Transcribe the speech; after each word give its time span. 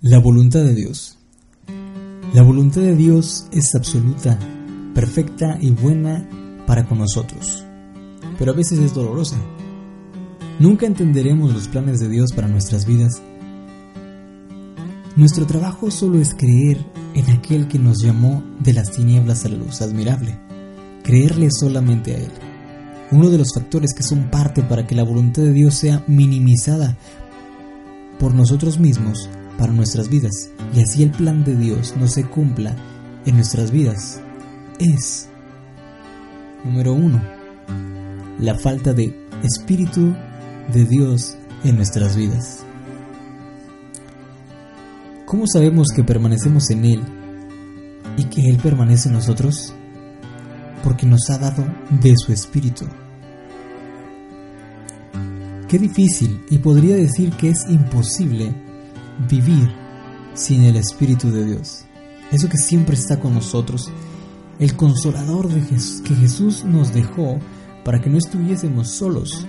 La 0.00 0.20
voluntad 0.20 0.62
de 0.62 0.76
Dios. 0.76 1.18
La 2.32 2.44
voluntad 2.44 2.82
de 2.82 2.94
Dios 2.94 3.48
es 3.50 3.74
absoluta, 3.74 4.38
perfecta 4.94 5.58
y 5.60 5.72
buena 5.72 6.24
para 6.68 6.86
con 6.86 6.98
nosotros, 6.98 7.64
pero 8.38 8.52
a 8.52 8.54
veces 8.54 8.78
es 8.78 8.94
dolorosa. 8.94 9.36
Nunca 10.60 10.86
entenderemos 10.86 11.52
los 11.52 11.66
planes 11.66 11.98
de 11.98 12.08
Dios 12.08 12.30
para 12.32 12.46
nuestras 12.46 12.86
vidas. 12.86 13.20
Nuestro 15.16 15.46
trabajo 15.46 15.90
solo 15.90 16.20
es 16.20 16.32
creer 16.32 16.78
en 17.14 17.28
aquel 17.30 17.66
que 17.66 17.80
nos 17.80 18.00
llamó 18.00 18.44
de 18.60 18.74
las 18.74 18.92
tinieblas 18.92 19.44
a 19.46 19.48
la 19.48 19.56
luz 19.56 19.82
admirable, 19.82 20.38
creerle 21.02 21.48
solamente 21.50 22.14
a 22.14 22.18
Él. 22.18 22.30
Uno 23.10 23.30
de 23.30 23.38
los 23.38 23.52
factores 23.52 23.94
que 23.94 24.04
son 24.04 24.30
parte 24.30 24.62
para 24.62 24.86
que 24.86 24.94
la 24.94 25.02
voluntad 25.02 25.42
de 25.42 25.52
Dios 25.52 25.74
sea 25.74 26.04
minimizada 26.06 26.96
por 28.20 28.32
nosotros 28.32 28.78
mismos 28.78 29.28
para 29.58 29.72
nuestras 29.72 30.08
vidas 30.08 30.50
y 30.74 30.80
así 30.80 31.02
el 31.02 31.10
plan 31.10 31.44
de 31.44 31.56
Dios 31.56 31.94
no 31.98 32.08
se 32.08 32.24
cumpla 32.24 32.74
en 33.26 33.34
nuestras 33.34 33.70
vidas 33.70 34.20
es, 34.78 35.28
número 36.64 36.92
uno, 36.92 37.20
la 38.38 38.54
falta 38.54 38.94
de 38.94 39.14
Espíritu 39.42 40.14
de 40.72 40.84
Dios 40.84 41.36
en 41.64 41.76
nuestras 41.76 42.16
vidas. 42.16 42.64
¿Cómo 45.26 45.46
sabemos 45.46 45.88
que 45.94 46.04
permanecemos 46.04 46.70
en 46.70 46.84
Él 46.84 47.02
y 48.16 48.24
que 48.24 48.48
Él 48.48 48.58
permanece 48.58 49.08
en 49.08 49.16
nosotros? 49.16 49.74
Porque 50.82 51.06
nos 51.06 51.28
ha 51.30 51.38
dado 51.38 51.66
de 51.90 52.14
su 52.16 52.32
Espíritu. 52.32 52.86
Qué 55.68 55.78
difícil 55.78 56.40
y 56.48 56.58
podría 56.58 56.96
decir 56.96 57.30
que 57.32 57.50
es 57.50 57.66
imposible 57.68 58.54
vivir 59.28 59.72
sin 60.34 60.64
el 60.64 60.76
Espíritu 60.76 61.30
de 61.30 61.44
Dios. 61.44 61.84
Eso 62.30 62.48
que 62.48 62.58
siempre 62.58 62.94
está 62.94 63.18
con 63.18 63.34
nosotros, 63.34 63.90
el 64.58 64.76
consolador 64.76 65.48
de 65.48 65.60
que 65.60 66.14
Jesús 66.14 66.64
nos 66.64 66.92
dejó 66.92 67.38
para 67.84 68.00
que 68.00 68.10
no 68.10 68.18
estuviésemos 68.18 68.90
solos. 68.90 69.46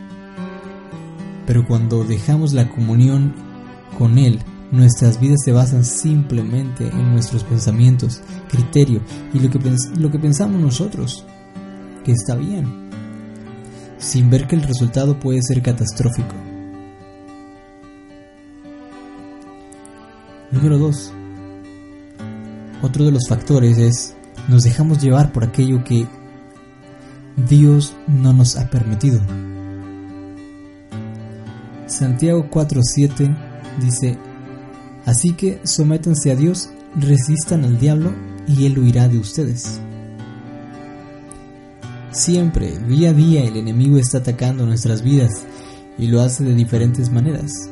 Pero 1.45 1.67
cuando 1.67 2.03
dejamos 2.03 2.53
la 2.53 2.69
comunión 2.69 3.33
con 3.97 4.17
Él, 4.17 4.39
nuestras 4.71 5.19
vidas 5.19 5.39
se 5.43 5.51
basan 5.51 5.83
simplemente 5.83 6.87
en 6.87 7.11
nuestros 7.11 7.43
pensamientos, 7.43 8.21
criterio 8.49 9.01
y 9.33 9.39
lo 9.39 9.49
que, 9.49 9.59
lo 9.97 10.11
que 10.11 10.19
pensamos 10.19 10.61
nosotros, 10.61 11.25
que 12.03 12.11
está 12.11 12.35
bien, 12.35 12.89
sin 13.97 14.29
ver 14.29 14.47
que 14.47 14.55
el 14.55 14.61
resultado 14.61 15.19
puede 15.19 15.41
ser 15.41 15.61
catastrófico. 15.61 16.48
Número 20.51 20.79
2. 20.79 21.13
Otro 22.81 23.05
de 23.05 23.11
los 23.11 23.27
factores 23.27 23.77
es 23.77 24.15
nos 24.47 24.63
dejamos 24.63 24.99
llevar 24.99 25.31
por 25.31 25.43
aquello 25.43 25.83
que 25.83 26.07
Dios 27.47 27.95
no 28.07 28.33
nos 28.33 28.55
ha 28.55 28.67
permitido. 28.69 29.21
Santiago 31.85 32.49
4:7 32.49 33.35
dice, 33.79 34.17
Así 35.05 35.33
que 35.33 35.59
sométanse 35.63 36.31
a 36.31 36.35
Dios, 36.35 36.71
resistan 36.95 37.63
al 37.63 37.79
diablo 37.79 38.13
y 38.47 38.65
él 38.65 38.79
huirá 38.79 39.07
de 39.07 39.19
ustedes. 39.19 39.79
Siempre, 42.11 42.79
día 42.87 43.11
a 43.11 43.13
día, 43.13 43.43
el 43.43 43.55
enemigo 43.55 43.99
está 43.99 44.17
atacando 44.17 44.65
nuestras 44.65 45.03
vidas 45.03 45.45
y 45.99 46.07
lo 46.07 46.21
hace 46.21 46.43
de 46.43 46.55
diferentes 46.55 47.11
maneras, 47.11 47.69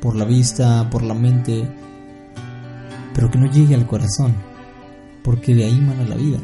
por 0.00 0.14
la 0.14 0.24
vista, 0.24 0.88
por 0.90 1.02
la 1.02 1.14
mente, 1.14 1.68
pero 3.14 3.30
que 3.30 3.38
no 3.38 3.50
llegue 3.50 3.74
al 3.74 3.86
corazón, 3.86 4.34
porque 5.22 5.54
de 5.54 5.64
ahí 5.64 5.80
mana 5.80 6.04
la 6.04 6.16
vida. 6.16 6.38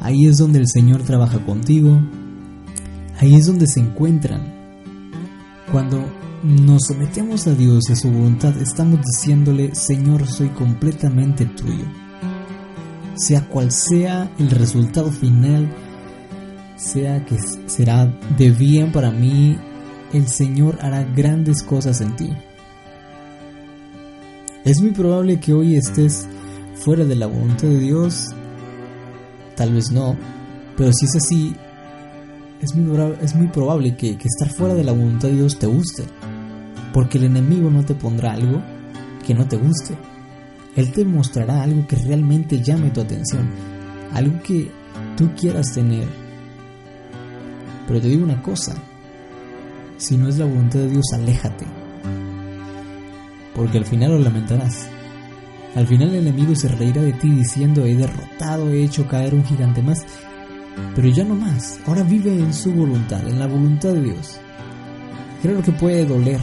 Ahí 0.00 0.26
es 0.26 0.38
donde 0.38 0.58
el 0.58 0.68
Señor 0.68 1.02
trabaja 1.02 1.44
contigo, 1.44 2.00
ahí 3.18 3.34
es 3.34 3.46
donde 3.46 3.66
se 3.66 3.80
encuentran. 3.80 4.60
Cuando 5.70 6.04
nos 6.42 6.86
sometemos 6.86 7.46
a 7.46 7.54
Dios 7.54 7.88
y 7.88 7.92
a 7.92 7.96
su 7.96 8.10
voluntad, 8.10 8.56
estamos 8.60 9.00
diciéndole, 9.04 9.74
Señor, 9.74 10.26
soy 10.26 10.48
completamente 10.48 11.44
tuyo. 11.44 11.84
Sea 13.14 13.46
cual 13.46 13.70
sea 13.70 14.30
el 14.38 14.50
resultado 14.50 15.12
final, 15.12 15.70
sea 16.76 17.24
que 17.26 17.36
será 17.66 18.06
de 18.38 18.50
bien 18.50 18.90
para 18.90 19.10
mí, 19.10 19.58
el 20.14 20.26
Señor 20.28 20.78
hará 20.80 21.04
grandes 21.04 21.62
cosas 21.62 22.00
en 22.00 22.16
ti. 22.16 22.30
Es 24.62 24.82
muy 24.82 24.90
probable 24.90 25.40
que 25.40 25.54
hoy 25.54 25.76
estés 25.76 26.28
fuera 26.74 27.06
de 27.06 27.16
la 27.16 27.26
voluntad 27.26 27.66
de 27.66 27.78
Dios, 27.78 28.26
tal 29.56 29.72
vez 29.72 29.90
no, 29.90 30.14
pero 30.76 30.92
si 30.92 31.06
es 31.06 31.16
así, 31.16 31.56
es 32.60 32.74
muy, 32.74 33.14
es 33.22 33.34
muy 33.34 33.46
probable 33.46 33.96
que, 33.96 34.18
que 34.18 34.28
estar 34.28 34.50
fuera 34.50 34.74
de 34.74 34.84
la 34.84 34.92
voluntad 34.92 35.28
de 35.28 35.36
Dios 35.36 35.58
te 35.58 35.66
guste, 35.66 36.04
porque 36.92 37.16
el 37.16 37.24
enemigo 37.24 37.70
no 37.70 37.86
te 37.86 37.94
pondrá 37.94 38.32
algo 38.32 38.62
que 39.26 39.32
no 39.32 39.48
te 39.48 39.56
guste. 39.56 39.96
Él 40.76 40.92
te 40.92 41.06
mostrará 41.06 41.62
algo 41.62 41.86
que 41.86 41.96
realmente 41.96 42.60
llame 42.60 42.90
tu 42.90 43.00
atención, 43.00 43.48
algo 44.12 44.42
que 44.42 44.70
tú 45.16 45.30
quieras 45.40 45.72
tener. 45.72 46.06
Pero 47.88 47.98
te 47.98 48.08
digo 48.08 48.24
una 48.24 48.42
cosa, 48.42 48.74
si 49.96 50.18
no 50.18 50.28
es 50.28 50.36
la 50.36 50.44
voluntad 50.44 50.80
de 50.80 50.90
Dios, 50.90 51.06
aléjate 51.14 51.79
porque 53.60 53.76
al 53.76 53.84
final 53.84 54.12
lo 54.12 54.18
lamentarás. 54.20 54.88
Al 55.74 55.86
final 55.86 56.08
el 56.08 56.26
enemigo 56.26 56.54
se 56.54 56.66
reirá 56.66 57.02
de 57.02 57.12
ti 57.12 57.28
diciendo 57.28 57.84
he 57.84 57.94
derrotado, 57.94 58.70
he 58.70 58.82
hecho 58.82 59.06
caer 59.06 59.34
un 59.34 59.44
gigante 59.44 59.82
más, 59.82 60.02
pero 60.96 61.08
ya 61.10 61.24
no 61.24 61.34
más, 61.34 61.78
ahora 61.86 62.02
vive 62.02 62.32
en 62.32 62.54
su 62.54 62.72
voluntad, 62.72 63.20
en 63.28 63.38
la 63.38 63.46
voluntad 63.46 63.92
de 63.92 64.00
Dios. 64.00 64.38
Creo 65.42 65.62
que 65.62 65.72
puede 65.72 66.06
doler, 66.06 66.40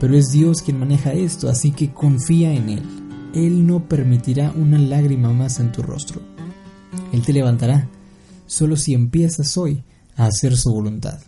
pero 0.00 0.16
es 0.16 0.32
Dios 0.32 0.62
quien 0.62 0.78
maneja 0.78 1.12
esto, 1.12 1.50
así 1.50 1.70
que 1.70 1.92
confía 1.92 2.54
en 2.54 2.70
Él. 2.70 2.82
Él 3.34 3.66
no 3.66 3.86
permitirá 3.86 4.52
una 4.56 4.78
lágrima 4.78 5.34
más 5.34 5.60
en 5.60 5.70
tu 5.70 5.82
rostro. 5.82 6.22
Él 7.12 7.20
te 7.20 7.34
levantará, 7.34 7.90
solo 8.46 8.74
si 8.74 8.94
empiezas 8.94 9.58
hoy 9.58 9.84
a 10.16 10.24
hacer 10.24 10.56
su 10.56 10.72
voluntad. 10.72 11.20